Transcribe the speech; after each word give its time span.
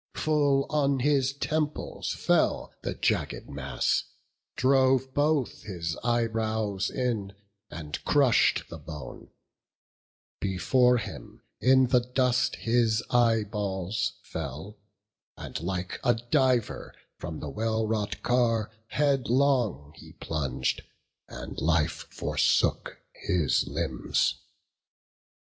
Full 0.15 0.65
on 0.71 1.01
his 1.01 1.31
temples 1.31 2.15
fell 2.15 2.73
the 2.81 2.95
jagged 2.95 3.47
mass, 3.47 4.05
Drove 4.55 5.13
both 5.13 5.61
his 5.61 5.95
eyebrows 6.03 6.89
in, 6.89 7.35
and 7.69 8.03
crush'd 8.03 8.67
the 8.71 8.79
bone; 8.79 9.29
Before 10.39 10.97
him 10.97 11.43
in 11.59 11.85
the 11.89 11.99
dust 11.99 12.55
his 12.55 13.03
eyeballs 13.11 14.13
fell; 14.23 14.79
And, 15.37 15.59
like 15.61 15.99
a 16.03 16.15
diver, 16.15 16.95
from 17.19 17.39
the 17.39 17.49
well 17.51 17.85
wrought 17.85 18.23
car 18.23 18.71
Headlong 18.87 19.93
he 19.95 20.13
plung'd; 20.13 20.81
and 21.27 21.59
life 21.61 22.07
forsook 22.09 22.97
his 23.13 23.67
limbs. 23.67 24.39